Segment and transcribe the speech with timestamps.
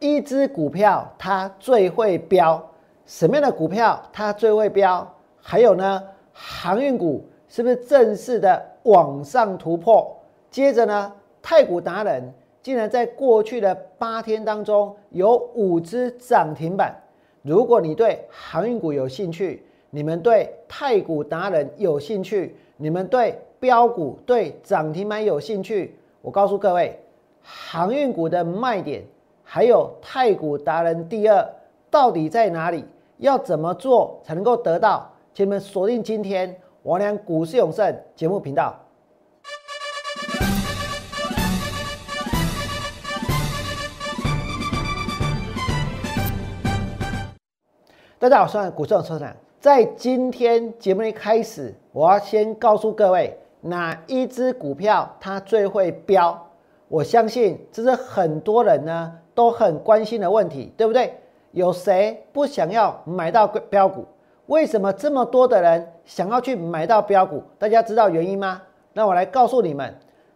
[0.00, 2.64] 一只股票它最会飙？
[3.06, 5.14] 什么样的股票它最会飙？
[5.40, 10.16] 还有呢，航运股是不是正式的往上突破？
[10.50, 12.32] 接着呢，太古达人
[12.62, 16.94] 竟然在过去的八天当中有五只涨停板。
[17.42, 27.00] 如果你对航运股有兴趣，你们对太古达人有兴趣，你们对标股、对涨停板有兴趣，我告诉各位，
[27.42, 29.02] 航运股的卖点，
[29.50, 31.50] 还有太股达人第二
[31.90, 32.84] 到底在哪里？
[33.16, 35.10] 要怎么做才能够得到？
[35.32, 38.78] 请你们锁定今天王良股市永胜节目频道。
[48.18, 56.38] 大家好，我是股市永胜在今天节目一开始，我要先告诉各位哪一只股票它最会飙。
[56.88, 61.14] 我相信这是很多人呢都很关心的问题，对不对？
[61.52, 64.04] 有谁不想要买到标股？
[64.46, 67.40] 为什么这么多的人想要去买到标股？
[67.56, 68.60] 大家知道原因吗？
[68.94, 69.94] 那我来告诉你们，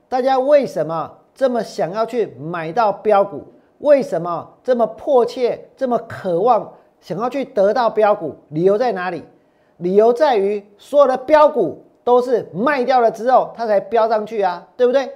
[0.09, 3.43] 大家为什么这么想要去买到标股？
[3.79, 8.37] 为什么这么迫切、这么渴望想要去得到标股？
[8.51, 9.25] 理由在哪里？
[9.79, 15.11] 理由在于所有的标股都是卖掉了之后，它才飙上去啊，对不对？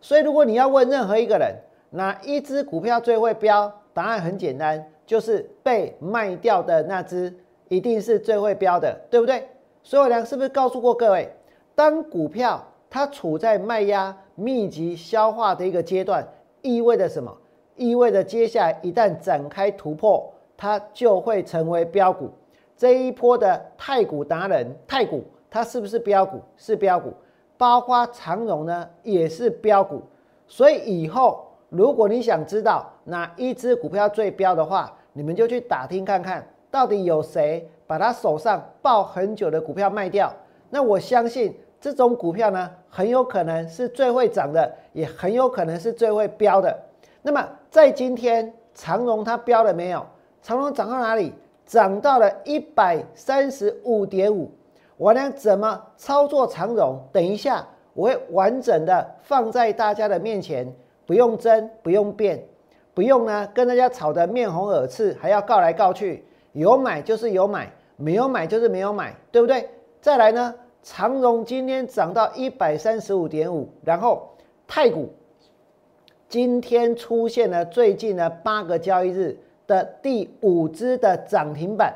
[0.00, 1.54] 所以如果你要问任何一个人，
[1.90, 3.72] 哪一只股票最会飙？
[3.92, 4.84] 答案很简单。
[5.06, 7.34] 就是被卖掉的那只，
[7.68, 9.48] 一定是最会标的，对不对？
[9.82, 11.32] 所以我良是不是告诉过各位，
[11.74, 16.28] 当股票它处在卖压密集消化的一个阶段，
[16.60, 17.34] 意味着什么？
[17.74, 22.28] 意味着接下来一旦展开突破，它就会成为标股。
[22.76, 26.38] 这一波的太股达人，太股它是不是标股？
[26.58, 27.14] 是标股。
[27.56, 30.02] 包括长荣呢，也是标股。
[30.46, 40.32] 所以以后如果你想知道哪一只股票最标的话，你们就去打听看看，到底有谁把他手上抱很久的股票卖掉？
[40.70, 46.74] 那我相信这种股票呢，很有可能是最会涨的，也很有可能是最会飙的。
[47.22, 50.04] 那么在今天长荣它飙了没有？
[50.40, 51.34] 长荣涨到哪里？
[51.66, 54.50] 涨到了一百三十五点五。
[54.96, 56.98] 我呢怎么操作长荣？
[57.12, 60.66] 等一下我会完整的放在大家的面前，
[61.08, 62.44] 不用争，不用辩。
[62.92, 66.22] 不用呢，跟大家吵得面红耳赤，还要告来告去。
[66.52, 69.70] 有买就是有买，没有买就是没有买，对不对？
[70.02, 74.28] 再来呢，长荣今天涨到一百三十五点五，然后
[74.66, 75.08] 太股
[76.28, 79.34] 今天出现了最近的八个交易日
[79.66, 81.94] 的第五只的涨停板，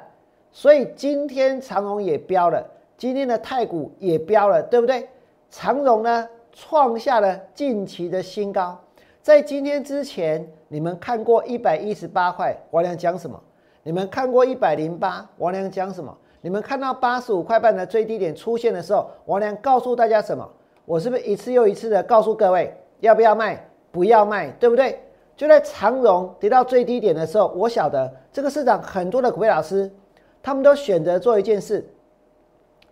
[0.52, 5.06] 所以今天长荣也飙了，今天的太股也飙了，对不对？
[5.50, 8.80] 长荣呢创下了近期的新高。
[9.22, 13.40] 在今天之前，你们看过一百一十八块，王良讲什么？
[13.84, 16.12] 你们看过一百零八，王良讲什么？
[16.40, 20.50] 你们看到八十五块半的最低点出现的时候，王良告诉大家什么？
[20.84, 23.64] 我是不是一次又一次的告诉各位，要不要卖？
[23.92, 24.98] 不要卖，对不对？
[25.36, 29.88] 就在长荣跌到最低点的时候，我晓得这个市场很多的股票老师，
[30.42, 31.88] 他们都选择做一件事，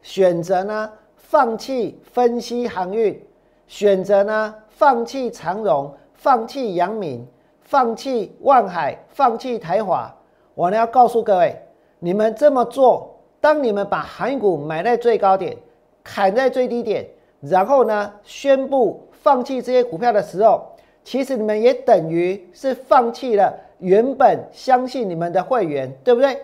[0.00, 3.20] 选择呢放弃分析航运，
[3.66, 5.92] 选择呢放弃长荣。
[6.20, 7.26] 放弃阳明，
[7.62, 10.14] 放弃万海，放弃台华，
[10.54, 11.58] 我呢要告诉各位，
[11.98, 15.56] 你们这么做，当你们把韩股买在最高点，
[16.04, 17.08] 砍在最低点，
[17.40, 20.62] 然后呢宣布放弃这些股票的时候，
[21.02, 26.38] 其实你们也等于是放弃了原本相信你们的会员，对不对？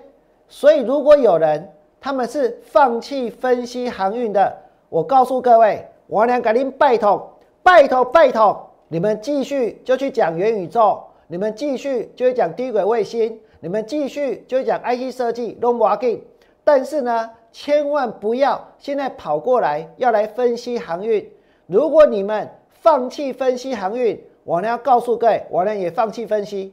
[0.49, 1.71] 所以如果有人
[2.01, 4.57] 他们是放弃分析航运的，
[4.89, 7.31] 我告诉各位，我俩赶紧拜托，
[7.63, 8.66] 拜托，拜托。
[8.89, 16.21] 你们继续就去讲元宇宙，你们继续就会讲低轨卫星，你们继续就会讲 IC 设计 l o n g w a g i n
[16.63, 21.29] 但是呢，千万不要现在跑过来要来分析航运。
[21.67, 26.73] 如果你们放弃分析航运，我呢要告诉各位，我呢也放弃分析，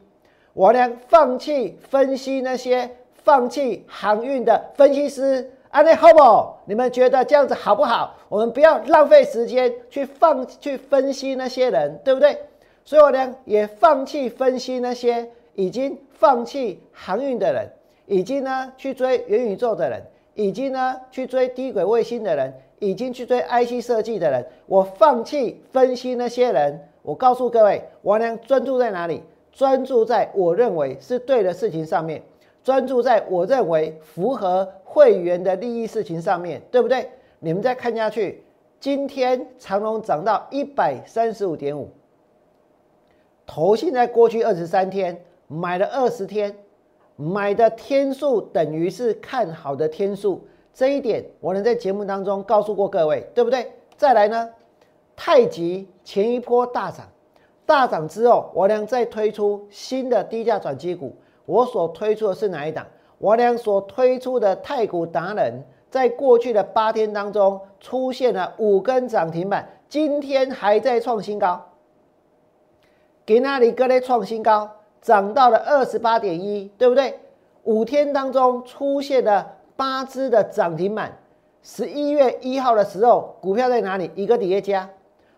[0.53, 2.89] 我呢放弃分析那些
[3.23, 5.51] 放弃航运的分析师。
[5.73, 6.53] 安利好不？
[6.65, 8.15] 你们觉得这样子好不好？
[8.29, 12.37] 我们不要浪费时间去放去分析那些人，对不对？
[12.85, 17.67] 所以我呢也放弃分析那些已经放弃航运的人，
[18.05, 19.99] 已经呢去追元宇宙的人，
[20.35, 24.45] 已经呢去追低轨卫星的人，已经去追 IC 设计的人。
[24.67, 29.23] 我放弃分析那些人，我告诉各位，我呢专注在哪里？
[29.51, 32.21] 专注在我认为是对的事情上面。
[32.63, 37.09] 专注在我认为符合会员的利益事情上面对不对？
[37.39, 38.43] 你们再看下去，
[38.79, 41.89] 今天长隆涨到一百三十五点五，
[43.45, 46.55] 投信在过去二十三天买了二十天，
[47.17, 53.69] 买的天数等于是看好的天数，这一点我能在节目当中告诉过各位，对不对？
[53.97, 54.49] 再来呢，
[55.17, 57.05] 太极前一波大涨，
[57.65, 61.13] 大涨之后，我俩再推出新的低价转机股，
[61.45, 62.85] 我所推出的是哪一档？
[63.17, 71.61] 我俩所推出的太古达人，在过去的八天当中出现了五根涨停板，今天还在创新高。
[73.25, 74.69] 给那里格雷创新高，
[75.01, 77.19] 涨到了二十八点一，对不对？
[77.63, 81.17] 五天当中出现了八只的涨停板。
[81.61, 84.11] 十一月一号的时候，股票在哪里？
[84.15, 84.89] 一个叠加。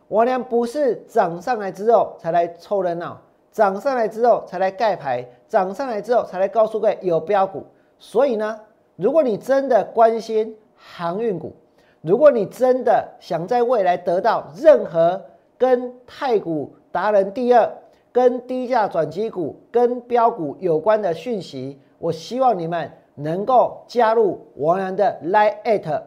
[0.08, 3.22] 我俩不是涨上来之后才来凑热闹，
[3.56, 7.66] 涨上来之后才来盖牌，涨上来之后才来告诉各位有标股。
[7.98, 8.60] 所以呢，
[8.98, 11.56] 如果你真的关心航运股，
[12.02, 15.24] 如果你真的想在未来得到任何
[15.58, 17.72] 跟太股达人第二、
[18.12, 26.02] 跟低价转机股、跟标股有关的讯息，我希望你们能够加入王良的 Line at，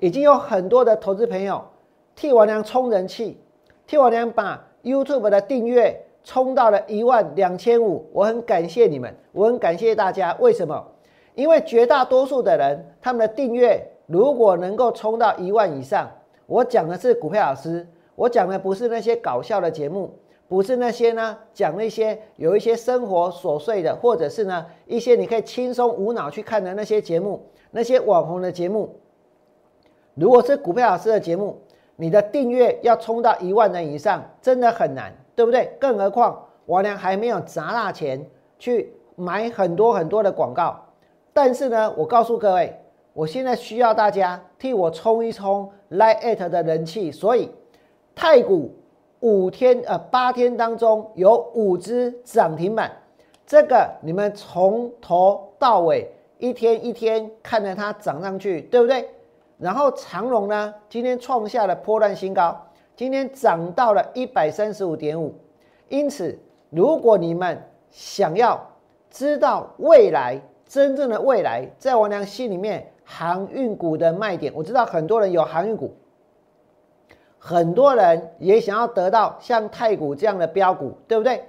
[0.00, 1.64] 已经有很多的投资朋友
[2.14, 3.40] 替王良充人气，
[3.86, 10.36] 替王良把 YouTube 的订阅冲到了一万两千五，我很感谢你们，我很感谢大家。
[10.40, 10.86] 为什么？
[11.34, 16.10] 因为绝大多数的人，他们的订阅如果能够冲到一万以上，
[16.46, 20.12] 我讲的是股票老师，我讲的不是那些搞笑的节目，
[20.48, 28.96] 不是那些呢讲那些有一些生活琐碎的，或者是呢一些你可以轻松无脑去看的那些节目，那些网红的节目。
[30.14, 31.56] 如果是股票老师的节目，
[31.96, 35.74] 你的订阅要冲到一万人以上，真的很难，对不对？
[35.80, 38.22] 更何况我俩还没有砸大钱
[38.58, 40.78] 去买很多很多的广告。
[41.32, 42.78] 但是呢，我告诉各位，
[43.14, 47.50] 我现在需要大家替我冲一冲 Lite 的人气，所以
[48.14, 48.70] 太股
[49.20, 52.92] 五天呃八天当中有五只涨停板，
[53.46, 59.08] 这个你们从头到尾一天一天看着它涨上去，对不对？
[59.56, 62.66] 然后长龙呢，今天创下了波段新高，
[63.00, 65.34] 今天涨到了一百三十五点五。
[65.88, 66.38] 因此，
[66.68, 67.58] 如果你们
[67.90, 68.60] 想要
[69.08, 75.94] 知道未来，真正的未来，在王良心里面，航运股的卖点，我知道很多人有航运股，
[77.38, 81.42] 很多人也想要得到像太古这样的标股，对不对？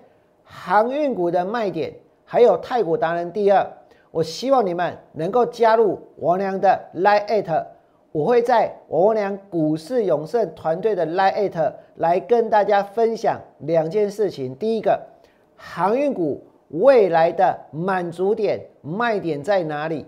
[0.45, 1.93] 航运股的卖点，
[2.23, 3.67] 还有太古达人第二，
[4.11, 7.65] 我希望你们能够加入王良的 Line，
[8.11, 14.55] 我会在王良股市永盛团队的 Line 来跟大家分享两件事情。
[14.55, 14.99] 第一个，
[15.55, 16.43] 航运股。
[16.73, 20.05] 未来的满足点卖点在哪里？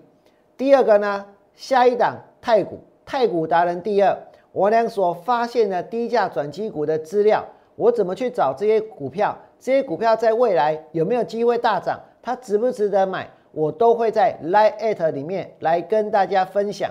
[0.56, 1.26] 第二个呢？
[1.54, 4.18] 下一档太股太股达人第二，
[4.54, 7.44] 我俩所发现的低价转机股的资料，
[7.76, 9.38] 我怎么去找这些股票？
[9.60, 12.00] 这些股票在未来有没有机会大涨？
[12.22, 13.30] 它值不值得买？
[13.52, 16.90] 我都会在 Line at 里面来跟大家分享。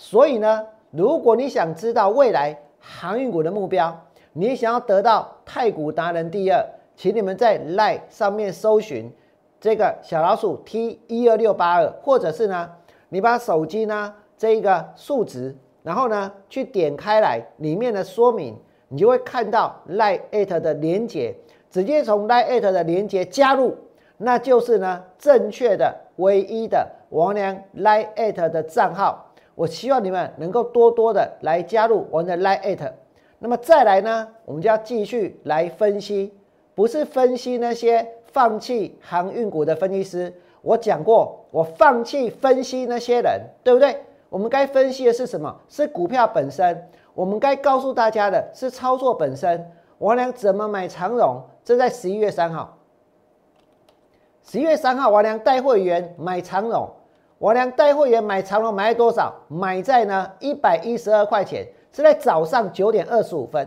[0.00, 3.94] 所以呢，如果你想知道未来航运股的目标，
[4.32, 6.66] 你想要得到太古达人第二。
[6.96, 9.12] 请你们在 Line 上面搜寻
[9.60, 12.70] 这个小老鼠 T 一二六八二，或者是呢，
[13.10, 18.58] 你把手机呢这一个数值，然后呢去点开来里面的说明，
[18.88, 21.36] 你就会看到 Line at 的连接，
[21.70, 23.76] 直接从 Line at 的连接加入，
[24.16, 29.26] 那就是呢正确的唯一的王良 Line at 的账号。
[29.60, 32.92] 我希望你们能够多多的来加入我们的 Line at。
[33.38, 36.32] 那么再来呢，我们就要继续来分析。
[36.74, 44.02] 不是分析那些放弃航运股的分析师，我讲过，我放弃分析那些人，对不对？
[44.30, 45.54] 我们该分析的是什么？
[45.68, 46.88] 是股票本身。
[47.12, 49.70] 我们该告诉大家的是操作本身。
[49.98, 51.42] 我俩怎么买长荣？
[51.62, 52.78] 这在十一月三号。
[54.42, 56.88] 十一月三号，我俩带会员买长荣。
[57.40, 59.34] 我良带会员买长荣，买多少？
[59.48, 63.66] 买在呢一百一十二块钱，是在早上九点二十五分，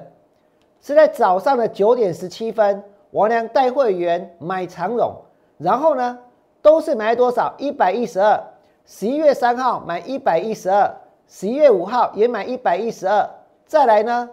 [0.80, 2.84] 是在早上的九点十七分。
[3.10, 5.16] 王良带会员买长荣，
[5.58, 6.20] 然后呢，
[6.62, 7.52] 都是买多少？
[7.58, 8.40] 一百一十二。
[8.86, 10.96] 十一月三号买一百一十二，
[11.28, 13.28] 十一月五号也买一百一十二。
[13.66, 14.30] 再来呢，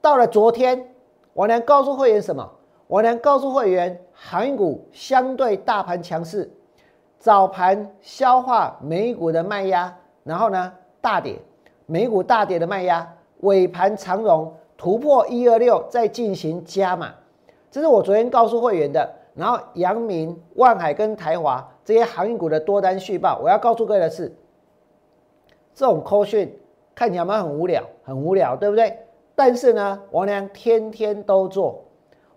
[0.00, 0.94] 到了昨天，
[1.34, 2.48] 王良告诉会员什么？
[2.86, 6.48] 王良告诉会员，韩股相对大盘强势，
[7.18, 11.36] 早盘消化美股的卖压，然后呢大跌，
[11.86, 13.06] 美股大跌的卖压，
[13.40, 17.12] 尾盘长荣突破一二六，再进行加码。
[17.70, 24.34] 这是我昨天告诉会员的，然后阳明、万海跟台华这些航运股的多单续报，我要告诉各位的是，
[25.74, 26.56] 这种扣讯
[26.94, 28.96] 看起来蛮很无聊，很无聊，对不对？
[29.34, 31.84] 但是呢，王良天天都做，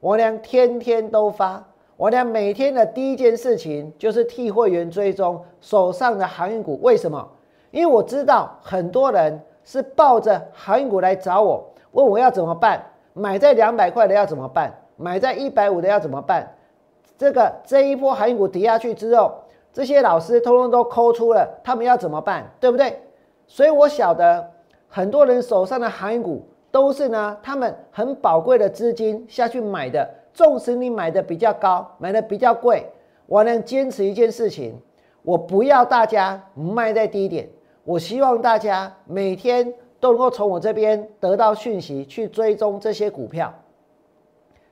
[0.02, 1.64] 王良天天都发，
[2.02, 6.80] 我俩每天的第一件事情就是替会员追踪手上的航运股。
[6.82, 7.30] 为什么？
[7.70, 12.84] 因为我知道很多人是抱着航运股来找我，问我要怎么办？
[13.14, 14.74] 买在两百块的要怎么办？
[14.96, 16.52] 买在一百五的要怎么办？
[17.20, 19.36] 这个这一波航运股跌下去之后，
[19.72, 22.52] 这些老师通通都抠出了，他们要怎么办？
[22.60, 23.00] 对不对？
[23.46, 24.50] 所以我晓得
[24.88, 30.10] 很多人手上的航运股都是呢，他们很宝贵的资金下去买的。
[30.34, 32.86] 纵使你买的比较高，买的比较贵，
[33.26, 34.74] 我能坚持一件事情，
[35.24, 37.50] 我不要大家卖在低点，
[37.84, 43.54] 我希望大家每天都能够从我这边得到讯息，去追踪这些股票。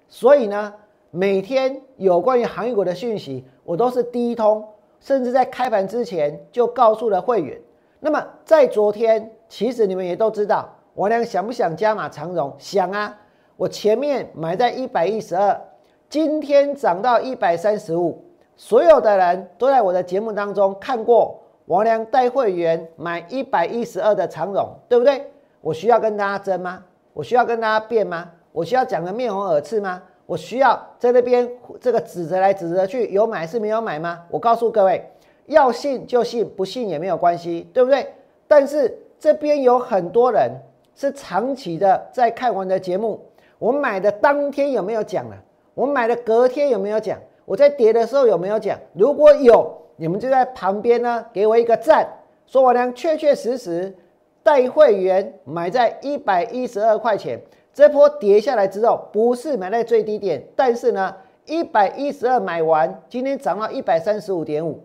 [0.07, 0.73] 所以呢，
[1.11, 4.65] 每天有关于航运股的讯息，我都是第一通，
[4.99, 7.59] 甚至在开盘之前就告诉了会员。
[7.99, 12.53] 那么在昨天，其实你们也都知道，我俩想不想加码长荣？
[12.57, 13.19] 想啊。
[13.59, 15.59] 我前面买在一百一十二，
[16.07, 18.23] 今天涨到一百三十五，
[18.55, 25.29] 所有的人都在我的节目当中看过王良带会员买一百一十二的长荣，对不对？
[25.59, 26.81] 我需要跟大家争吗？
[27.11, 28.31] 我需要跟大家辩吗？
[28.53, 30.01] 我需要讲的面红耳赤吗？
[30.25, 31.45] 我需要在那边
[31.81, 34.21] 这个指责来指责去，有买是没有买吗？
[34.29, 35.05] 我告诉各位，
[35.47, 38.07] 要信就信，不信也没有关系，对不对？
[38.47, 40.49] 但是这边有很多人
[40.95, 43.19] 是长期的在看我的节目。
[43.59, 45.35] 我买的当天有没有讲了？
[45.75, 47.19] 我买的隔天有没有讲？
[47.45, 48.79] 我在跌的时候有没有讲？
[48.93, 52.07] 如果有，你们就在旁边呢，给我一个赞，
[52.47, 53.95] 说我呢确确实实
[54.43, 57.39] 带会员买在一百一十二块钱，
[57.73, 64.81] 这波跌下来之后，不是买在最低点，但是呢，一百一十二买完，今天涨到一百三十五点五，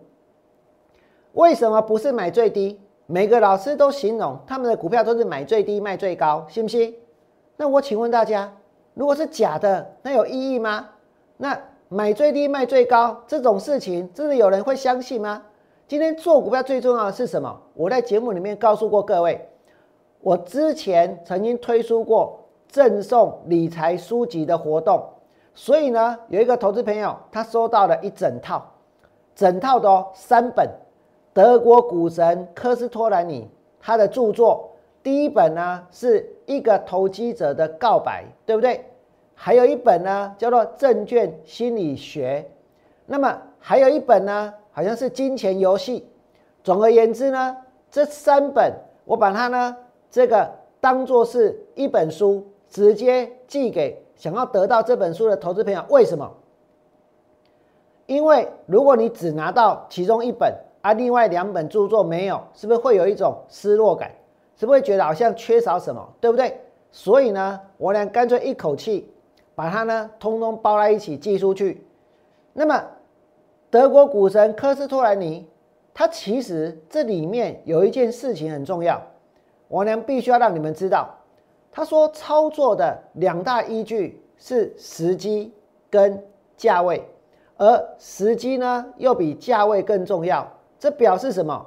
[1.33, 2.79] 为什么不是买最低？
[3.05, 6.95] 每个老师都形容他们的股票都是买最低卖最高，信不信？
[7.57, 8.51] 那我请问大家。
[8.95, 10.89] 如果是假的，那有意义吗？
[11.37, 11.57] 那
[11.89, 15.43] 买最低卖最高这种事情，真的有人会相信吗？
[15.87, 17.61] 今天做股票最重要的是什么？
[17.75, 19.47] 我在节目里面告诉过各位，
[20.21, 25.03] 我之前曾经推出过赠送理财书籍的活动，
[25.53, 28.65] 所以呢，有一个投资朋友他收到了一整套，
[29.35, 30.67] 整套的哦，三本
[31.33, 33.47] 德国股神科斯托兰尼
[33.79, 34.71] 他的著作。
[35.03, 38.85] 第一本呢是一个投机者的告白，对不对？
[39.33, 42.49] 还有一本呢叫做证券心理学，
[43.05, 46.07] 那么还有一本呢好像是金钱游戏。
[46.63, 47.57] 总而言之呢，
[47.91, 48.73] 这三本
[49.03, 49.75] 我把它呢
[50.09, 50.49] 这个
[50.79, 55.83] 当做是一本书，直接寄给想要得到这本书的投资朋友。
[55.89, 56.31] 为什么？
[58.05, 64.11] 因为如果你只拿到其中一本，而另外两本著作没有，是不是会有一种失落感？
[64.55, 66.59] 是不是觉得好像缺少什么，对不对？
[66.91, 69.11] 所以呢，我俩干脆一口气
[69.53, 71.85] 把它呢通通包在一起寄出去。
[72.53, 72.81] 那么，
[73.69, 75.45] 德国股神科斯托兰尼，
[75.93, 79.01] 他其实这里面有一件事情很重要，
[79.67, 81.09] 我俩必须要让你们知道。
[81.69, 85.53] 他说操作的两大依据是时机
[85.89, 86.23] 跟
[86.55, 87.03] 价位，
[87.57, 90.49] 而时机呢又比价位更重要。
[90.79, 91.65] 这表示什么？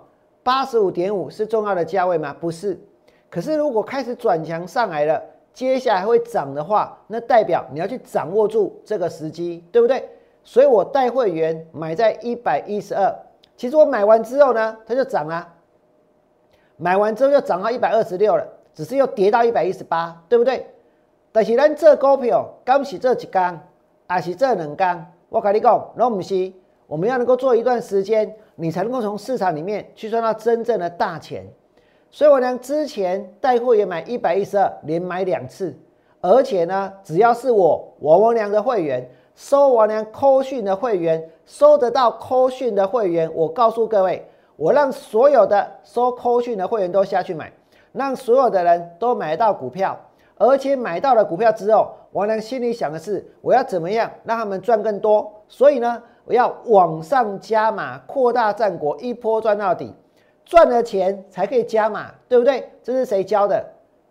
[0.48, 2.34] 八十五点五是重要的价位吗？
[2.40, 2.80] 不是。
[3.28, 10.08] 可是如果开始转强上来了，接下来会涨的话，那代表你要去掌握住这个时机，对不对？
[10.42, 13.14] 所以我带会员买在一百一十二，
[13.58, 15.46] 其实我买完之后呢，它就涨了。
[16.78, 20.66] 买完之后就涨到一百二十六了，只是又跌到一百一十八，对不对？
[21.30, 23.60] 但是咱这股票，刚是这几缸，
[24.06, 25.12] 还是这两缸？
[25.28, 26.50] 我跟你讲，那不是，
[26.86, 28.34] 我们要能够做一段时间。
[28.60, 31.46] 你才能够从市场里面去赚到真正的大钱，
[32.10, 35.72] 所以我呢之前带货也买一百一十二，连买两次，
[36.20, 47.52] 而且呢，只要是我王王良的会员，收王良扣讯的会员，收得到扣讯的会员，我告诉各位，我让所有的收扣讯的会员都下去买，
[47.92, 49.96] 让所有的人都买到股票，
[50.36, 56.02] 而且买到了股票之后，王良心里想的是，我要怎么样让他们赚更多，所以呢。
[56.28, 59.94] 我要往上加码，扩大战果，一波赚到底，
[60.44, 62.70] 赚了钱才可以加码，对不对？
[62.82, 63.64] 这是谁教的？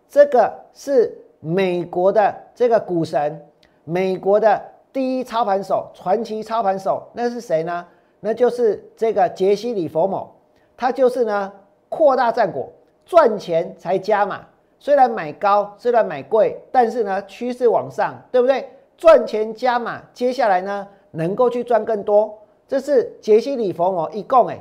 [0.08, 3.40] 这个是美国的这个股神，
[3.84, 4.60] 美国的
[4.92, 7.86] 第一操盘手，传奇操盘手，那是谁呢？
[8.18, 10.34] 那就是这个杰西·里佛某，
[10.76, 11.52] 他就是呢，
[11.88, 12.68] 扩大战果，
[13.06, 14.40] 赚钱才加码。
[14.80, 18.68] 虽然买高，虽然买贵，但是呢，趋势往上，对不对？
[18.96, 20.88] 赚钱加码，接下来呢？
[21.10, 24.60] 能够去赚更多，这是杰西·里弗摩一共哎，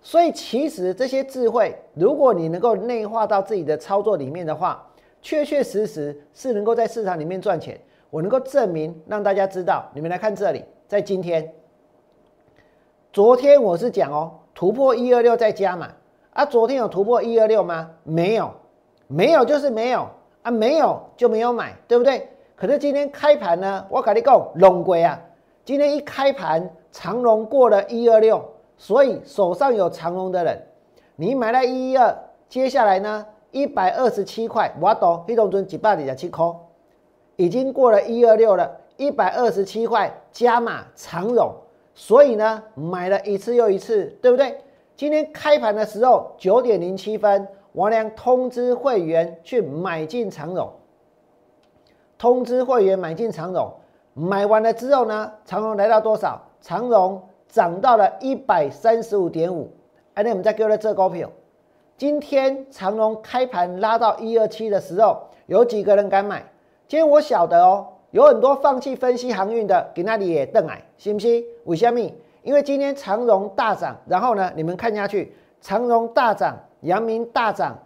[0.00, 4.86] 所以其实这些智慧，如果你能够内化到自己的操作里面的话，
[5.22, 7.80] 确确实实是能够在市场里面赚钱。
[8.10, 9.84] 我能够证明，让大家知道。
[9.92, 11.52] 你们来看这里，在今天，
[13.12, 15.88] 昨天我是讲哦，突破一二六再加嘛。
[16.32, 17.90] 啊，昨天有突破一二六吗？
[18.04, 18.52] 没有，
[19.08, 20.08] 没有就是没有
[20.42, 22.28] 啊，没有就没有买，对不对？
[22.54, 25.20] 可是今天开盘呢，我跟你讲，龙龟啊，
[25.66, 28.40] 今天一开盘，长龙过了一二六，
[28.76, 30.56] 所以手上有长龙的人，
[31.16, 32.16] 你买了一一二，
[32.48, 36.54] 接下来呢，一百二十七块，我懂，黑龙尊几百里的七颗，
[37.34, 41.52] 已经过了一二六了，一百二十七块加码长荣，
[41.96, 44.60] 所以呢，买了一次又一次，对不对？
[44.94, 50.72] 今天开盘的时候九点零七分，王良通知会员去买进长荣。
[52.16, 53.68] 通知会员买进长荣，
[54.18, 56.40] 买完了之后呢，长荣来到多少？
[56.62, 59.70] 长荣涨到了一百三十五点五。
[60.14, 61.30] 哎，那我们再给我这股票。
[61.98, 66.42] 今天长荣开盘拉到一二七的时候，有几个人敢买？
[66.88, 71.44] 今天我晓得哦，有很多放弃分析航运的，给那里也瞪矮，信不信？
[71.64, 72.00] 为什么？
[72.42, 77.76] 因为今天长荣大涨，然后呢，你们看下去，长荣大涨，阳明大涨，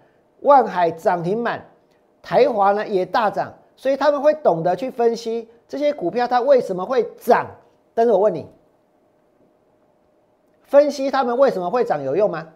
[0.42, 1.66] 万海涨停板，
[2.22, 7.47] 台华呢也大涨，所以他们会懂得去分析这些股票它为什么会涨。
[7.95, 8.47] 但是我问你，
[10.65, 12.49] 分析他们为什么会涨有用吗？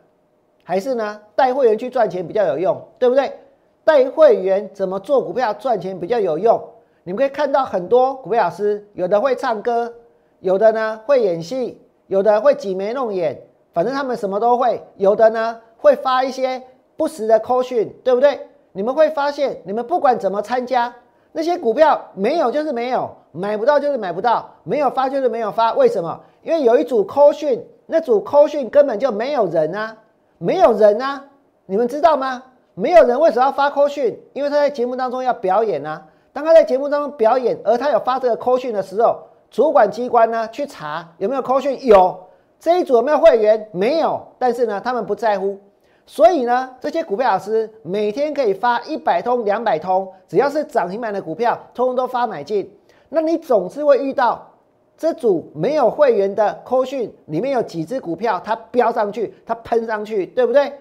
[0.65, 3.39] 还是呢带会员去赚钱比较有用，对不对？
[3.85, 6.61] 带会员怎么做股票赚钱比较有用？
[7.05, 9.95] 你们可以看到很多股票老师，有的会唱歌，
[10.41, 11.81] 有的呢会演戏。
[12.07, 13.41] 有的会挤眉弄眼，
[13.73, 14.83] 反正他们什么都会。
[14.99, 16.63] 有的呢会发一些
[16.99, 18.47] 不实的扣讯，对不对？
[18.73, 20.95] 你们会发现，你们不管怎么参加，
[21.37, 25.73] 那些股票没有就是没有，买不到就是买不到，没有发就是没有发。
[25.75, 26.21] 为什么？
[26.43, 29.97] 因为有一组扣讯，那组扣讯根本就没有人啊，
[30.39, 31.25] 没有人啊，
[31.67, 32.41] 你们知道吗？
[32.75, 34.17] 没有人为什么要发扣讯？
[34.33, 36.07] 因为他在节目当中要表演啊。
[36.33, 39.19] 当他在节目当中表演，而他有发这个扣讯的时候。
[39.51, 41.85] 主管机关呢去查有没有扣讯？
[41.85, 42.19] 有
[42.61, 43.69] 这一组有没有会员？
[43.73, 45.59] 没有，但是呢他们不在乎，
[46.07, 52.71] 所以呢这些股票老师每天可以发一百通、两百通，只要是涨停板的股票，通通都发买进。
[53.09, 54.51] 那你总是会遇到
[54.97, 60.73] 这组没有会员的扣讯，里面有几只股票它飙上去，它喷上去，对不对？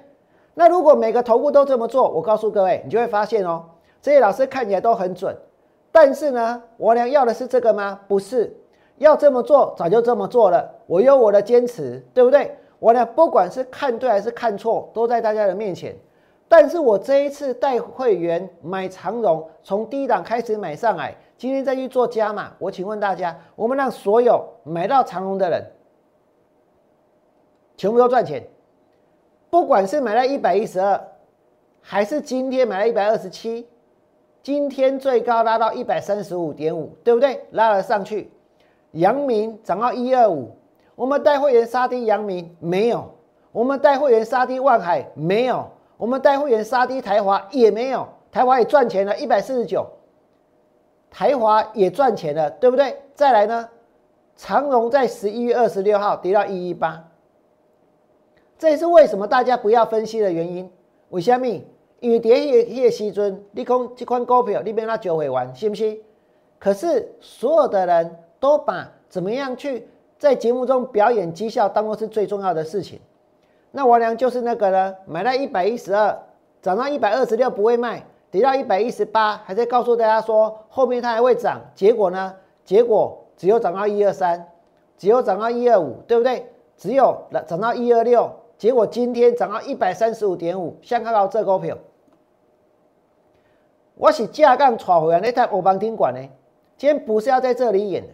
[0.55, 3.63] 那如果每个头部都这么做，我告诉各位，你就会发现哦，
[4.01, 5.35] 这些老师看起来都很准，
[5.91, 7.99] 但是呢，我俩要的是这个吗？
[8.07, 8.55] 不是。
[8.99, 10.69] 要这么做，早就这么做了。
[10.85, 12.55] 我有我的坚持，对不对？
[12.83, 15.95] 我呢，不管是看对还是看错，都在大家的面前。
[16.49, 22.51] 但是我这一次带会员买长荣，从低档开始买上来，今天再去做加码。
[22.59, 25.63] 我请问大家，我们让所有买到长荣的人，
[27.77, 28.43] 全部都赚钱。
[29.49, 31.01] 不管是买到一百一十二，
[31.79, 33.65] 还是今天买了一百二十七，
[34.41, 37.45] 今天最高拉到一百三十五点五，对不对？
[37.51, 38.29] 拉了上去。
[38.91, 40.51] 阳明涨到一二五，
[40.95, 43.09] 我们带会员杀低阳明没有，
[43.51, 49.87] 我们带会员杀低万海没有，我们带会员杀低台华也没有，台华也赚钱了，一百四十九，
[51.09, 53.01] 台华也赚钱了，对不对？
[53.15, 53.69] 再来呢，
[54.35, 57.03] 长荣在十一月二十六号跌到一一八，
[58.59, 60.71] 这也是为什么大家不要分析的原因。
[61.09, 61.47] 为什么？
[61.99, 65.99] 因为跌迄迄个时阵，你讲这款股票你边那九会完，信不信？
[66.59, 68.19] 可是所有的人。
[68.43, 69.87] 都把怎么样去
[70.23, 72.97] 在节目中表演绩效当做是最重要的事情。
[73.71, 76.17] 那王良就是那个呢，买到一百一十二，
[76.61, 81.59] 涨到一百二十六不会卖，跌到一百一十八，还在告诉大家说后面它还会涨。
[81.75, 82.33] 结果呢？
[82.63, 84.47] 结果只有涨到一二三，
[84.97, 86.49] 只有涨到一二五，对不对？
[86.77, 91.77] 只有涨到一二六，结果今天涨到一百三十五点五，香港到这股票，
[93.95, 96.21] 我是架杠炒回来那台欧邦宾馆呢，
[96.77, 98.13] 今天不是要在这里演的。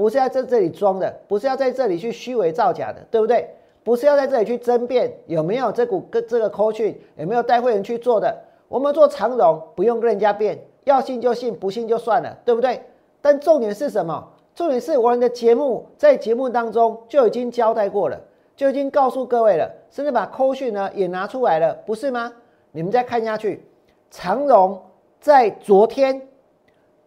[0.00, 3.46] 不是要在这里装的，不是要在这里去虚伪造假的，对不对？
[3.84, 8.34] 不是要在这里去争辩有没有这股跟这个口讯，有没有带会员去做的。
[8.68, 12.80] 我们做长荣不用跟人家辩，要信就信，不信就算了，对不对？
[13.20, 14.26] 但重点是什么？
[14.54, 18.18] 重点是我们的节目在节目当中就已经交代过了，
[18.56, 22.32] 就已经告诉各位了，甚至把口讯呢也拿出来了，不是吗？
[22.72, 23.62] 你们再看下去，
[24.10, 24.80] 长荣
[25.20, 26.29] 在昨天。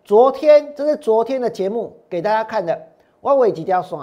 [0.03, 2.87] 昨天这是昨天的节目给大家看的，
[3.21, 3.97] 我尾几条线，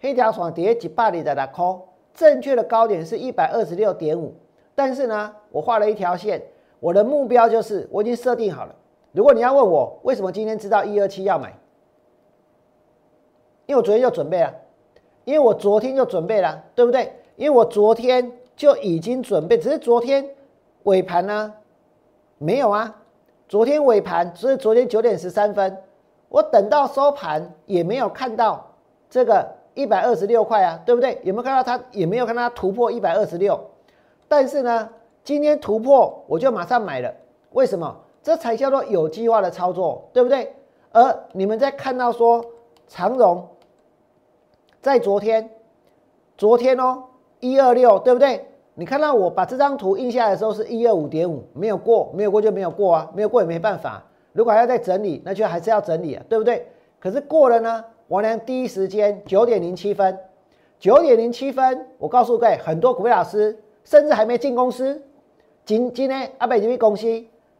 [0.00, 4.32] 黑条线跌几百里的来扣，正确的高点是一百二十六点五，
[4.76, 6.40] 但是呢，我画了一条线，
[6.78, 8.74] 我的目标就是我已经设定好了。
[9.10, 11.52] 如果你要问我为什么今天知道一二七要买，
[13.66, 14.54] 因为我昨天就准备了，
[15.24, 17.12] 因为我昨天就准备了，对不对？
[17.34, 20.24] 因为我昨天就已经准备，只是昨天
[20.84, 21.52] 尾盘呢
[22.38, 22.99] 没有啊。
[23.50, 25.76] 昨天尾盘，所以昨天九点十三分，
[26.28, 28.64] 我等到收盘也没有看到
[29.10, 31.18] 这个一百二十六块啊，对不对？
[31.24, 31.82] 有没有看到它？
[31.90, 33.60] 也没有看到它突破一百二十六。
[34.28, 34.88] 但是呢，
[35.24, 37.12] 今天突破我就马上买了。
[37.50, 37.96] 为什么？
[38.22, 40.54] 这才叫做有计划的操作，对不对？
[40.92, 42.44] 而你们在看到说
[42.86, 43.48] 长荣
[44.80, 45.50] 在昨天，
[46.38, 47.02] 昨天哦
[47.40, 48.46] 一二六，对不对？
[48.80, 54.02] 你看到我把这张图印下来的时候是一二五点五，没有过，没有过就没有过啊，没有过也没办法。
[54.32, 56.66] 如果还要再整理，那就还是要整理啊，对不对？
[56.98, 60.18] 可是过了呢，王良第一时间九点零七分，
[60.78, 64.98] 九点零七分，我告诉各位，很多股票老师甚至还没进公司，
[65.66, 67.06] 今今天阿北这边公司，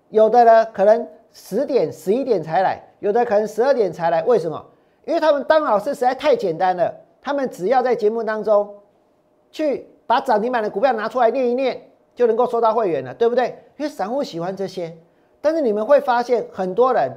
[0.08, 4.64] 有的呢可能十点十一点才来，有的可能十二点才来，为什么？
[5.04, 8.74] 因为他们当老师实在太简单了，他们只要在节目当中
[9.50, 9.86] 去。
[10.10, 11.80] 把涨停板的股票拿出来念一念，
[12.16, 13.56] 就能够收到会员了，对不对？
[13.76, 14.92] 因为散户喜欢这些。
[15.40, 17.12] 但是你们会发现，很多人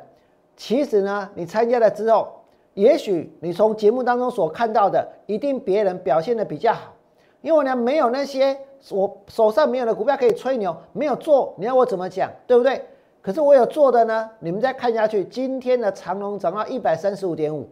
[0.56, 2.32] 其实呢，你参加了之后，
[2.76, 6.94] 也许你从节目当中所看到的，一定别人表现的比较好。
[7.42, 8.56] 因为呢，没有那些
[8.92, 12.80] 我手上没有的股票可以吹牛，没有做，你要我怎么讲，对不对？
[13.24, 17.68] 可是我有做的呢，你们再看下去，今天的长龙涨到一百三十五点五，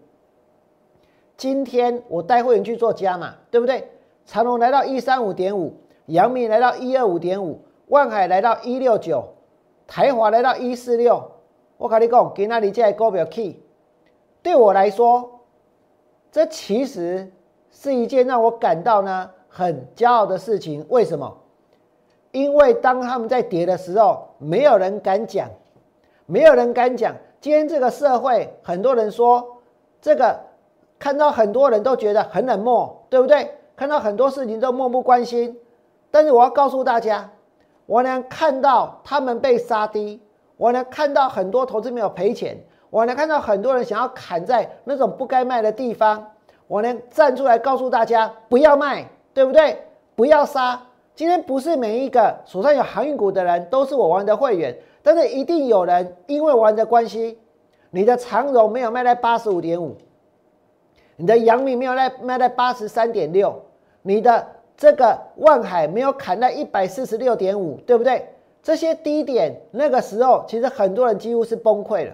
[1.38, 3.88] 今天我带会员去做加码，对不对？
[4.26, 5.74] 长隆来到一三五点五，
[6.06, 9.24] 阳明来到一二五点五，万海来到一六九，
[9.88, 11.32] 台华来到一四六。
[11.78, 13.60] 我跟你讲，今天你这股票 key，
[14.42, 15.42] 对我来说，
[16.32, 17.32] 这其实
[17.72, 20.86] 是一件让我感到呢很骄傲的事情。
[20.90, 21.38] 为什么？
[22.32, 25.50] 因为当他们在跌的时候，没有人敢讲，
[26.26, 27.16] 没有人敢讲。
[27.42, 29.58] 今天这个社会，很多人说
[30.00, 30.40] 这个，
[31.00, 33.58] 看到很多人都觉得很冷漠，对不对？
[33.82, 35.58] 看到很多事情都漠不关心，
[36.12, 37.28] 但是我要告诉大家，
[37.88, 40.22] 我能看到他们被杀低，
[40.56, 42.56] 我能看到很多投资没有赔钱，
[42.92, 46.24] 我能看到很多人想要砍在那种不该卖的地方，
[46.68, 49.82] 我能站出来告诉大家不要卖，对不对？
[50.16, 50.80] 不要杀。
[51.16, 57.40] 今天不是每一个手上有航运股的人都是我玩的会员，但是一定有人因为玩的关系，
[57.90, 59.98] 你的长荣没有卖在八十五点五，
[61.16, 63.60] 你的阳明没有卖卖在八十三点六。
[64.02, 68.28] 你的这个万海没有砍在一百四十六点五，对不对？
[68.64, 72.14] 这些低点那个时候，其实很多人几乎是崩溃了，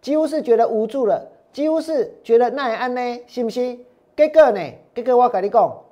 [0.00, 3.84] 几乎是觉得无助了，几乎是觉得奈安呢，信不信？
[4.16, 4.60] 结果呢？
[4.94, 5.82] 结果我跟你讲，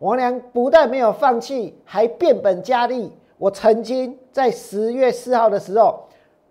[0.00, 3.12] 王良不但没有放弃，还变本加厉。
[3.38, 6.08] 我曾经在十月四号的时候，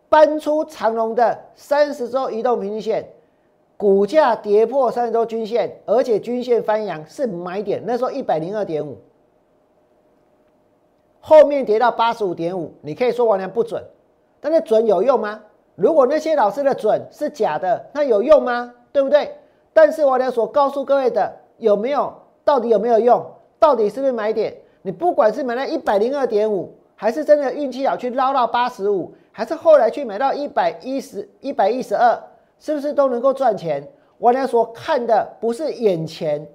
[0.10, 3.08] 搬出长隆的三十周移动平均线。
[3.78, 7.84] 股价跌破三十周均线，而且均线翻阳是买点。
[7.86, 8.98] 那时候一百零二点五，
[11.20, 13.84] 后面跌到八十五点五，你可以说王良不准，
[14.42, 15.40] 但是准有用吗？
[15.76, 18.74] 如果那些老师的准是假的，那有用吗？
[18.92, 19.32] 对不对？
[19.74, 22.12] 但是王良所告诉各位的有没有？
[22.44, 23.24] 到底有没有用？
[23.60, 24.58] 到底是不是买点？
[24.82, 32.20] 你不管是买到一百零二点五，还是真的运气好去捞到八十五，还是后来去买到一百一十一百一十二。
[32.60, 33.88] 是不是都能够赚钱？
[34.18, 36.48] 我俩所看的不是眼前，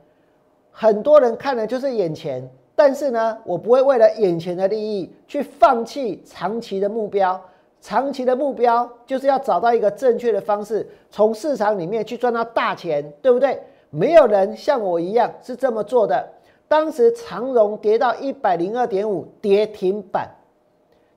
[0.71, 2.49] 很多人看的就是眼前。
[2.75, 7.41] 但是呢，我不会为了眼前的利益去放弃长期的目标。
[7.81, 13.61] 长期的目标就是要找到一个正确的方式，从市场里面去赚到大钱，对不对？
[13.91, 16.29] 没有人像我一样是这么做的。
[16.67, 20.31] 当时长荣跌到一百零二点五，跌停板，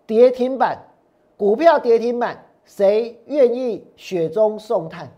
[0.06, 0.78] 跌停板，
[1.38, 2.45] 股票跌停板。
[2.66, 5.10] 谁愿意雪中送炭？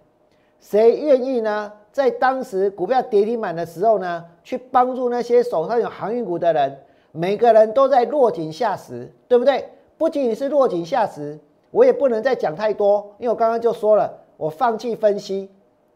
[0.59, 1.71] 谁愿意呢？
[1.91, 6.77] 在当时股票跌停板的时候呢，去帮助那些手上有航运股的人？
[7.11, 9.69] 每个人都在落井下石，对不对？
[9.97, 11.39] 不仅仅是落井下石，
[11.71, 15.49] 我也不能再讲太多，因为我刚刚就说了，我放弃分析，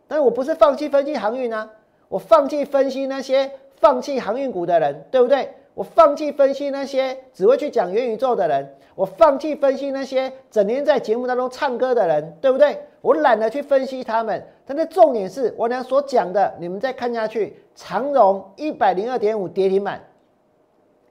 [0.07, 1.69] 但我不是放弃分析航运啊，
[2.07, 5.53] 我放弃分析那些放弃航运股的人，对不对？
[5.73, 8.75] 我放弃分析那些只会去讲元宇宙的人。
[8.93, 12.77] 我放弃分析那些整天在节目当中唱歌的人，对不对？
[12.99, 14.45] 我懒得去分析他们。
[14.65, 20.01] 但是重点是我俩所讲的，你们再看下去，长荣一百零二点五跌停板，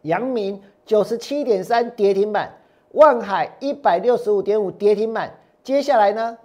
[0.02, 2.54] 阳明九十七点三跌停板，
[2.92, 5.32] 万海一百六十五点五跌停板。
[5.62, 6.36] 接下来呢，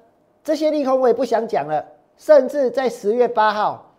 [0.41, 1.85] 这些利空我也不想讲了。
[2.17, 3.93] 甚至在十月八号，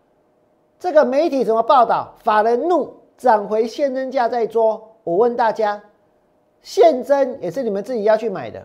[0.81, 2.15] 这个媒体怎么报道？
[2.25, 4.97] 法人怒涨回现增价再做。
[5.05, 5.83] 我问大家。
[6.63, 8.61] 现增也是你们自己要去买的，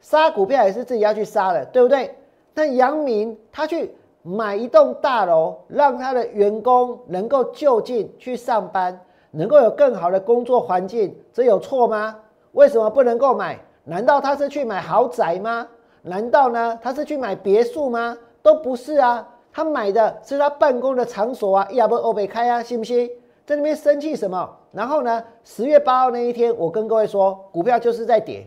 [0.00, 2.12] 杀股票也是自己要去杀的，对不对？
[2.52, 8.98] 那杨明他去买一栋大楼，让他的员工能够就近去上班，
[9.30, 12.16] 能够有更好的工作环境，这有错吗？
[12.52, 13.56] 为什么不能够买？
[13.84, 15.68] 难道他是去买豪宅吗？
[16.02, 18.18] 难道呢他是去买别墅吗？
[18.42, 23.08] 都不是啊，他买的是他办公的场所啊，亚不欧北开啊，信不信？
[23.46, 24.56] 在那边生气什么？
[24.72, 28.46] 然后呢，十月八号那一天，我跟各位说，股票就是在跌。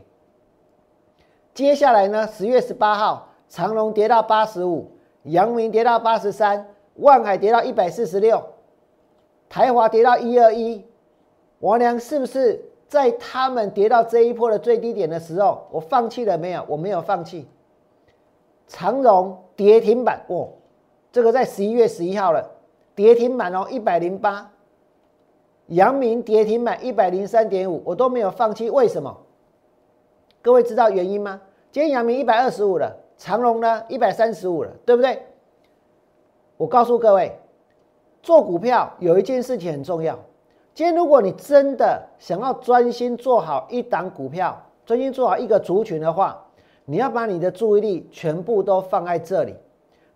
[1.54, 4.92] 接下来呢，十月十八号，长隆跌到八十五，
[5.24, 8.44] 阳明跌到八十三，万海跌到一百四十六，
[9.48, 10.84] 台华跌到一二一。
[11.60, 16.66] 王良是不是在他们跌到这一波的最低点的时候，我放弃了没有？
[16.68, 17.48] 我没有放弃。
[18.68, 20.50] 长荣跌停板，哦，
[21.12, 22.52] 这个在十一月十一号了，
[22.96, 24.52] 跌停板哦，一百零八。
[25.68, 29.16] 阳明跌停板一百零三点五，我都没有放弃，为什么？
[30.42, 31.42] 各位知道原因吗？
[31.72, 35.22] 今天阳明一百二十五了，长隆呢一百三十五了，对不对？
[36.56, 37.38] 我告诉各位，
[38.24, 40.18] 做股票有一件事情很重要。
[40.74, 46.46] 今天如果你真的想要专心做好一档股票，专心做好一个族群的话，
[46.86, 49.54] 你要把你的注意力全部都放在这里，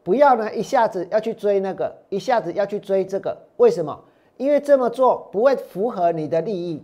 [0.02, 4.00] 不要呢一下子要去追那个，一下子要去追这个，为什么？
[4.42, 6.84] 因为这么做不会符合你的利益，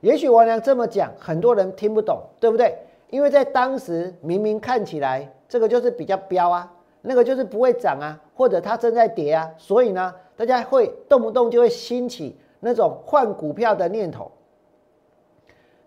[0.00, 2.74] 也许王良这么讲，很多人听不懂，对不对？
[3.10, 14.32] 因为在当时明明看起来这个就是比较标啊，那个就是不会涨啊，或者它正在跌啊，所以呢，大家会动不动就会兴起那种换股票的念头。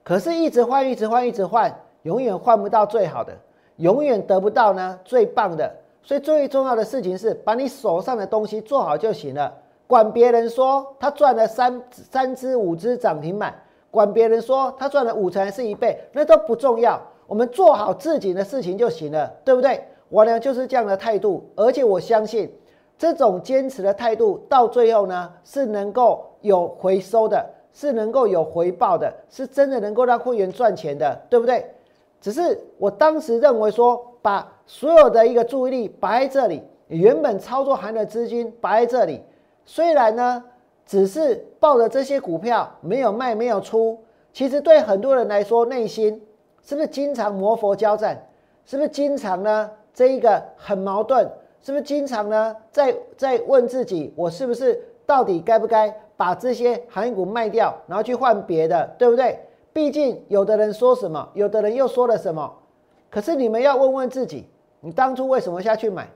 [0.03, 3.35] 可是，一直换，一直换，一直换，永远换不到最好的，
[3.77, 5.77] 永远得不到呢最棒的。
[6.03, 9.51] 所以，最重要的事情是把你手上的东西做好就行了。
[9.87, 13.55] 管别人说他赚了三三只五只涨停板，
[13.89, 17.01] 管别人说他赚了五成还是一倍，那都不重要。
[17.25, 19.81] 我们做好自己的事情就行了，对不对？
[20.09, 22.53] 我呢就是这样的态度，而且我相信
[22.97, 31.65] 这种坚持的态度到最后呢是能够有回收的，是能够有回报的，是真的能够让会员赚钱的，对不对？
[32.19, 39.21] 只是我当时认为说，把所有的一个注意力摆在这里，原本操作含的资金摆在这里。
[39.69, 40.43] 虽然呢，
[40.85, 43.99] 只是抱着这些股票没有卖没有出，
[44.31, 46.25] 其实对很多人来说，内心
[46.63, 48.25] 是不是经常摩佛交战？
[48.65, 49.69] 是不是经常呢？
[49.93, 51.29] 这一个很矛盾，
[51.61, 52.55] 是不是经常呢？
[52.71, 59.37] 在在问自己，我是不是到底该不该把这些行业股卖掉，然后去换别的，对不对？
[59.73, 62.51] 毕竟有的人说什么，有的人又说了什么。
[63.09, 64.47] 可是你们要问问自己，
[64.79, 66.07] 你当初为什么下去买？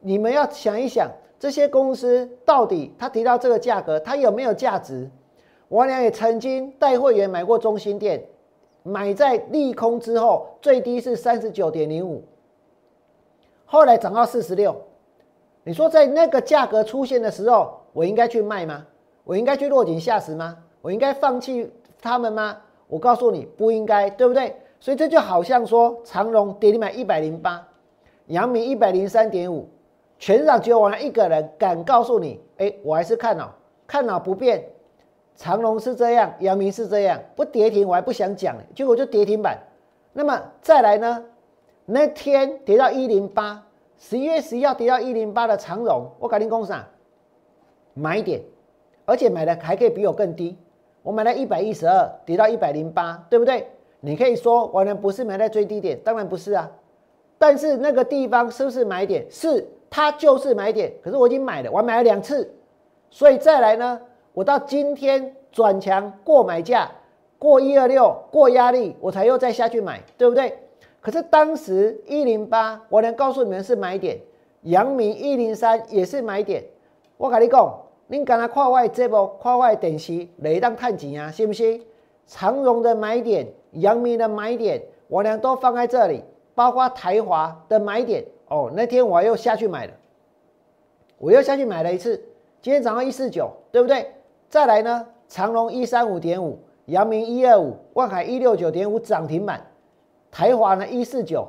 [0.00, 1.08] 你们要想一想。
[1.38, 5.10] 这些公司到底他提到这个价格，它有没有价值？
[5.68, 8.24] 我俩也曾经带会员买过中心店，
[8.82, 12.22] 买在利空之后，最低是三十九点零五，
[13.64, 14.74] 后来涨到四十六。
[15.64, 18.86] 你说在那个价格出现的时候，我应该去卖吗？
[19.24, 20.56] 我应该去落井下石吗？
[20.80, 21.68] 我应该放弃
[22.00, 22.56] 他们吗？
[22.86, 24.54] 我告诉你，不应该，对不对？
[24.78, 27.66] 所以这就好像说，长荣跌你买一百零八，
[28.26, 29.68] 阳明一百零三点五。
[30.18, 33.54] 全场只有我一个人敢告诉你，哎，我还是看好，
[33.86, 34.64] 看好不变。
[35.36, 39.58] 长隆是这样，阳明是这样，不跌停我还不想讲，结果就跌停板。
[40.14, 41.24] 那么再来呢？
[41.84, 43.62] 那天跌到一零八，
[43.98, 46.82] 十一月十一号跌到一零八的长荣，我赶紧攻上
[47.92, 48.40] 买点，
[49.04, 50.56] 而且买的还可以比我更低。
[51.02, 53.68] 我买了一百一十二，跌到一百零八，对不对？
[54.00, 56.70] 你可以说我呢不是买在最低点，当然不是啊。
[57.36, 59.26] 但是那个地方是不是买点？
[59.30, 59.66] 是。
[59.88, 62.52] 它就是买点，可是我已经买了，我买了两次，
[63.10, 64.00] 所以再来呢，
[64.32, 66.90] 我到今天转强过买价，
[67.38, 70.58] 过一二六过压力，我才又再下去买，对不对？
[71.00, 74.18] 可是当时一零八，我能告诉你们是买点，
[74.62, 76.64] 阳明一零三也是买点。
[77.16, 81.80] 我跟你讲，你敢来跨外这波跨外等息雷当探钱啊，信不信？
[82.26, 86.24] 长荣的买点，阳明的买点，我俩都放在这里，
[86.56, 88.24] 包括台华的买点。
[88.48, 89.92] 哦，那天我又下去买了，
[91.18, 92.16] 我又下去买了一次，
[92.62, 94.10] 今天涨到一四九，对不对？
[94.48, 99.66] 再来呢，长隆一三五点五，阳明一二五，万海一六九点五涨停板，
[100.30, 101.48] 台华呢一四九。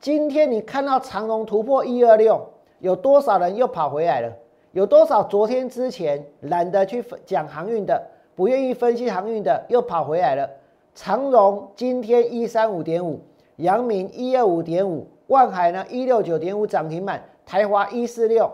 [0.00, 2.40] 今天你看到长隆突破一二六，
[2.78, 4.32] 有多少人又跑回来了？
[4.72, 8.02] 有多少昨天之前懒得去讲航运的，
[8.34, 10.48] 不愿意分析航运的，又跑回来了？
[10.94, 13.20] 长荣今天一三五点五，
[13.56, 15.06] 阳明一二五点五。
[15.28, 18.50] 万海呢，一六九点五涨停板，台华一四六，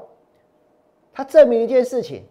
[1.12, 2.24] 它证明一件事情：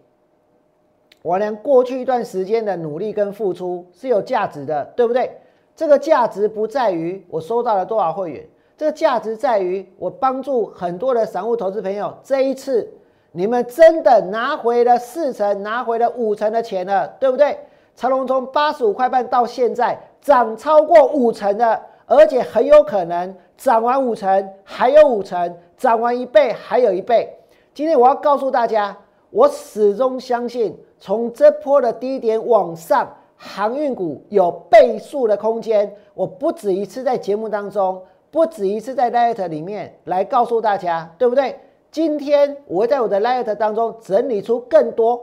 [1.22, 5.30] 我俩过去一段时间的努力跟付出是有价值的，对不对？
[5.76, 12.14] 这个价值不在于我收到了多少会员，这个价值在于我帮助很多的散户投资朋友。
[12.22, 12.86] 这一次
[13.32, 17.58] 你们真的拿回了四成，拿回了五成的钱了，对不对？
[17.96, 23.34] 长隆从八十五块半到现在涨超过五成的，而且很有可能。
[23.56, 25.46] 涨完五成，还有五成；
[25.76, 27.30] 涨完一倍，还有一倍。
[27.74, 28.96] 今天我要告诉大家，
[29.28, 35.94] 我始终相信，从这波的低点往上，航运股有倍数的空间。
[36.14, 41.60] 我不止一次在节目当中，不止一次在 Light 里面来告诉大家，对不对？
[41.90, 45.20] 今天我会在我的 Light 当中整理出更多。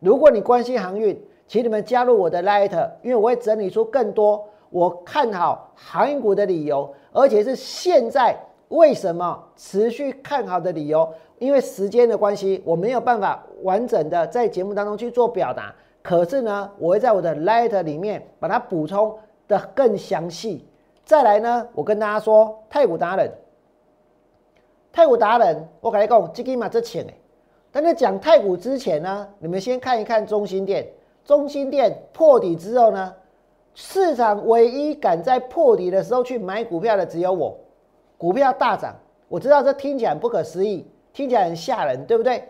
[0.00, 8.36] 如果你关心航运，请你们加入我的 Light，因为我会整理出更多我看好航运股的理由，而且是现在
[8.68, 11.08] 为什么持续看好的理由。
[11.38, 15.72] 因为时间的关系，我没有办法完整的在节目当中去做表达。
[16.02, 20.66] 可是呢，我会在我的 letter 里面把它补充的更详细。
[21.04, 23.30] 再来呢，我跟大家说，太古达人。
[24.90, 27.06] 太古达人，我跟你讲，这个嘛这钱。
[27.70, 30.86] 但在讲太古之前呢，你们先看一看中心店。
[31.24, 33.14] 中心店破底之后呢，
[33.74, 37.56] 市场唯一敢在破底的时候去买股票的只有我。
[38.16, 38.94] 股票大涨，
[39.28, 42.42] 我知道这听起来不可思议，听起来很吓人，对不对？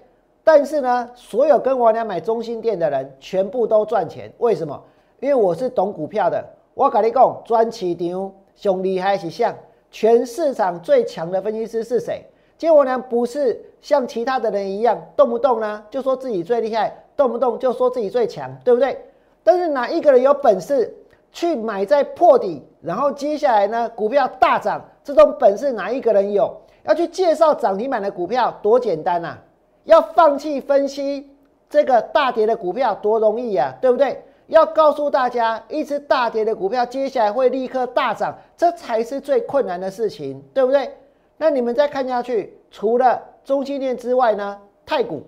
[0.43, 4.33] 但是呢，所有跟我俩买中心店的人全部都赚钱。
[4.39, 4.83] 为什么？
[5.21, 6.43] 因为我是懂股票的。
[6.73, 9.55] 我跟你讲，专市场兄厉害是像
[9.91, 12.25] 全市场最强的分析师是谁？
[12.57, 18.99] 结果呢，不是像其他的人一样，动不动呢就说自己最厉害，动不动就说自己最强，对不对？
[19.43, 20.97] 但是哪一个人有本事
[21.33, 26.55] 去买在破底，然后接下来呢股票大涨，这种本事哪一个人有？
[26.85, 29.37] 要去介绍涨停板的股票多简单呐！
[29.85, 31.31] 要放弃分析
[31.69, 34.23] 这个大跌的股票多容易呀，对不对？
[34.47, 40.91] 要告诉大家，一只大跌的股票接下来会立刻大涨，这才是最困难的事情，对不对？
[41.37, 44.59] 那你们再看下去，除了中心链之外呢？
[44.87, 45.23] 太古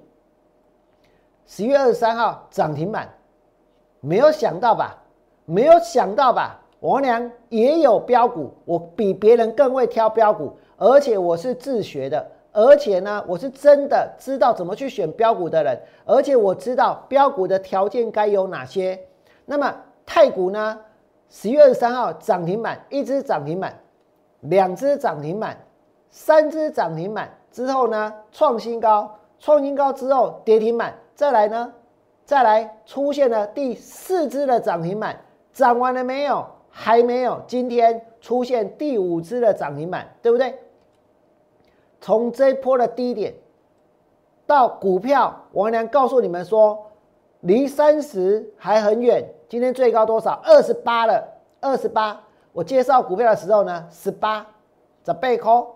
[1.47, 3.07] 十月二十三号涨停板，
[4.01, 4.97] 没有想到吧？
[5.51, 6.61] 没有想到吧？
[6.79, 18.99] 我娘也有标股，我比别人更会挑标股，而且我是自学的，而且呢，我是真的知道怎么去选标股的人，而且我知道标股的条件该有哪些。
[19.45, 19.75] 那么
[20.07, 20.79] 太古呢？
[21.29, 23.77] 十月二十三号涨停板，一只涨停板，
[24.43, 25.59] 两只涨停板。
[26.11, 31.73] 三只涨停板之后呢，创新高，创新高之后跌停板，再来呢，
[32.25, 35.21] 再来出现了第四只的涨停板，
[35.61, 36.47] 涨完了没有？
[36.71, 37.43] 还没有。
[37.47, 40.59] 今天出现第五只的涨停板，对不对？
[42.01, 43.35] 从这一波的低点
[44.47, 46.91] 到股票，王良告诉你们说，
[47.41, 49.23] 离三十还很远。
[49.49, 50.41] 今天最高多少？
[50.43, 51.23] 二十八了，
[51.61, 52.19] 二十八。
[52.53, 54.47] 我介绍股票的时候呢，十八，
[55.05, 55.67] 十八块。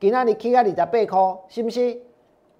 [0.00, 2.00] 给那里 K 啊，你在背靠，信不信？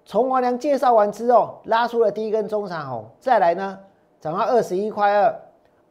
[0.05, 3.79] 从王良介绍完之后，拉出了第一根中长红，再来呢，
[4.19, 5.35] 涨到二十一块二，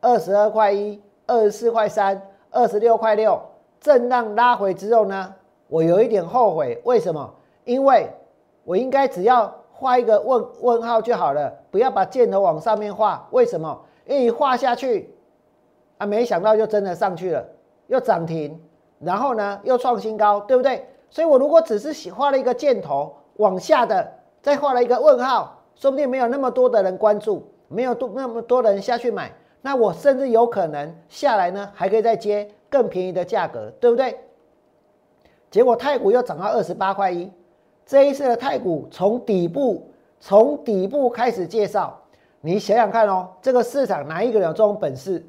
[0.05, 3.41] 二十二块一，二十四块三，二十六块六，
[3.81, 5.35] 震荡拉回之后呢，
[5.67, 7.35] 我有一点后悔，为什么？
[7.65, 8.11] 因为
[8.65, 13.27] 我应该只要画一个问问号就好了，不要把箭头往上面画。
[13.31, 13.81] 为什么？
[14.05, 15.15] 因为画下去
[15.97, 17.43] 啊，没想到就真的上去了，
[17.87, 18.61] 又涨停，
[18.99, 20.87] 然后呢又创新高，对不对？
[21.09, 24.13] 所以我如果只是画了一个箭头往下的，
[24.43, 29.33] 再画了一个问号，说不定没有那么多的人关注，没有多那么多人下去买，
[29.67, 34.15] 那我甚至有可能下来呢，还可以再接更便宜的价格，对不对？
[35.51, 37.31] 结果太股又涨到二十八块一，
[37.87, 41.99] 这一次的太股从底部从底部开始介绍，
[42.43, 45.25] 你想想看哦，这个市场哪一个人有这种本事？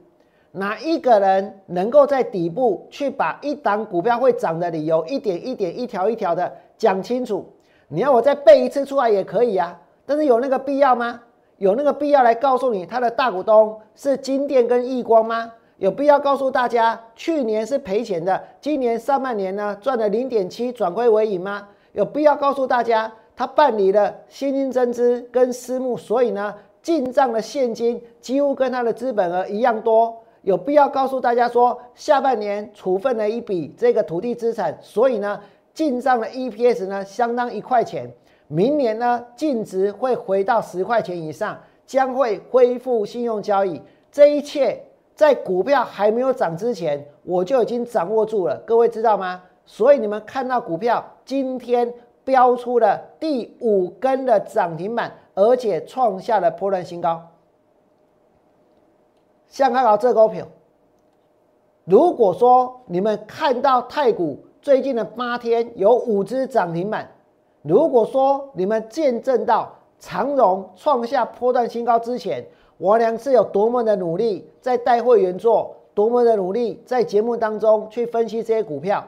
[0.52, 7.50] 哪一个人能够在底部去把一档股票会涨的理由一点一点、一条一条的讲清楚？
[7.88, 11.22] 你要我再背一次出来也可以啊，但是有那个必要吗？
[11.58, 15.52] 有那个必要来告诉你他的大股东是金电跟亿光吗？
[15.78, 21.68] 有必要告诉大家去年是赔钱的，今年上半年呢赚了零点七转亏为盈吗？
[21.94, 30.16] 有必要告诉大家他办理了现金增资跟私募，所以呢进账的现金几乎跟他的资本额一样多？
[30.44, 35.40] 有必要告诉大家说，下半年处分了一笔这个土地资产，所以呢，
[35.74, 38.10] 进账的 EPS 呢相当一块钱，
[38.48, 43.82] 明年呢净值会回到十块钱以上，将会恢复信用交易。
[44.12, 44.82] 这一切
[45.14, 49.42] 在股票还没有涨之前，我就已经掌握住了，各位知道吗？
[49.66, 51.92] 所以你们看到股票今天
[52.24, 57.22] 标出了第五根的涨停板，而且创下了波段新高。
[59.48, 60.46] 像看到这股票，
[61.86, 67.10] 如果说你们看到太古最近的八天有五只涨停板，
[67.68, 72.46] 如果说你们见证到长荣创下波段新高之前，
[72.78, 79.04] 我俩是有多么的努力在带会员做，多么的努力在节目当中去分析这些股票，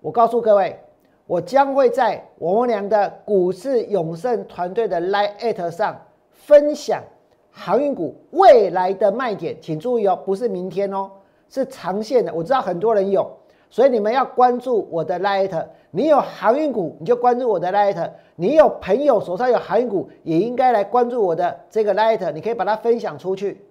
[0.00, 0.78] 我告诉各位，
[1.26, 7.02] 我将会在我们俩的股市永胜团队的 Line 上分享
[7.50, 11.10] 航运股未来的卖点，请注意哦，不是明天哦，
[11.48, 12.32] 是长线的。
[12.32, 13.28] 我知道很多人有，
[13.70, 15.66] 所以你们要关注我的 Line。
[15.94, 18.10] 你有航运股，你就关注我的 light。
[18.36, 22.32] 你有朋友手上有航运股，也应该来关注我的这个 light。
[22.32, 23.62] 你可以把它分享出去。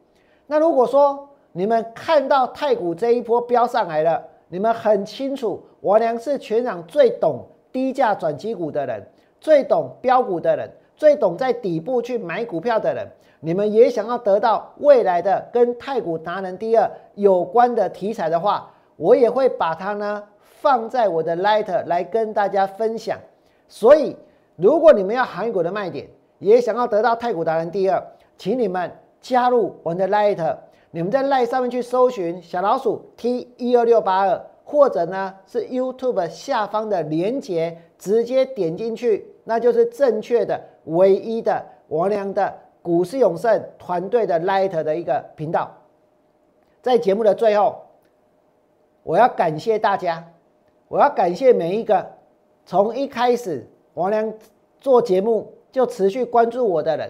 [0.45, 9.03] 那如果说你们看到太股这一波飙上来了，你们很清楚，我娘是全场最懂低价转机股的人，
[9.39, 13.07] 最懂标股的人，最懂在底部去买股票的人。
[13.39, 20.23] 你们也想要得到未来的跟太股达人第二有关的题材的话，我也会把它呢
[20.61, 23.17] 放在我的 Light 来跟大家分享。
[23.67, 24.15] 所以，
[24.55, 26.07] 如果你们要韩国的卖点，
[26.39, 28.01] 也想要得到太股达人第二，
[28.37, 30.57] 请你们加入我们的 Light。
[30.93, 45.71] 你们在 Line 上面去搜寻小老鼠 T 一二六八二，或者呢是 YouTube 下方的连接，直接点进去，那就是正确的、唯一的王良的股市永胜团队的 Light 的一个频道。
[46.81, 47.83] 在节目的最后，
[49.03, 50.21] 我要感谢大家，
[50.91, 52.05] 我要感谢每一个
[52.65, 54.33] 从一开始王良
[54.81, 57.09] 做节目就持续关注我的人，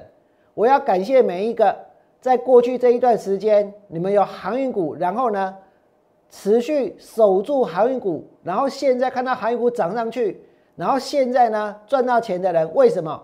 [0.54, 1.76] 我要感谢每一个。
[2.20, 5.58] 在过去这一段时间，你们有航运股，然后呢，
[6.30, 10.44] 持续守住航运股，然后现在看到航运股涨上去，
[10.76, 13.20] 然后现在呢赚到钱的人，为什么？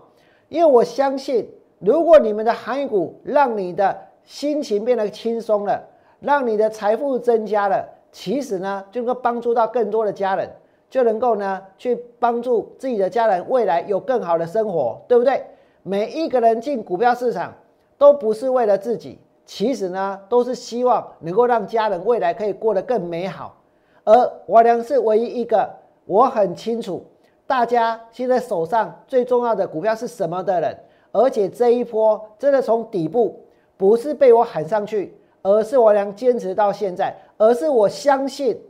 [0.48, 1.48] 因为我相信，
[1.78, 5.80] 如果你们的航运股让你的心情变得轻松了，
[6.18, 10.48] 让你的财富增加了，其实呢就能够帮助到更多的家人，
[10.90, 15.44] 就能够呢去帮助自己的家人未来有更好的生活，对不对？
[15.82, 17.54] 每一个人进股票市场。
[17.98, 23.56] 都不是为了自己，其实呢，都是希望能够让家人未来可以过得更美好。
[24.04, 25.68] 而我良是唯一一个
[26.06, 27.04] 我很清楚
[27.44, 30.78] 大家现在手上最重要的股票是什么的人，
[31.10, 33.44] 而且这一波真的从底部
[33.76, 38.60] 不是被我喊上去，而是我良坚持到现在，而是我相信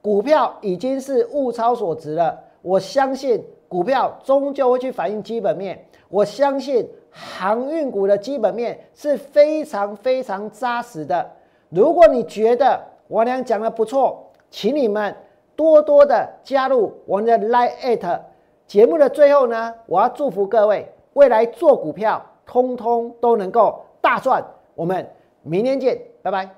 [0.00, 2.38] 股票已经是物超所值了。
[2.62, 6.88] 我相信股票终究会去反映基本面，我相信。
[7.10, 11.28] 航运股的基本面是非常非常扎实的。
[11.70, 15.12] 如果你觉得我俩讲的不错，请你们
[15.56, 18.20] 多多的加入我们的 Line at
[18.66, 24.44] 节目的最后呢，我要祝福各位未来做股票，通通都能够大赚。
[24.76, 25.04] 我们
[25.42, 26.57] 明天见，拜拜。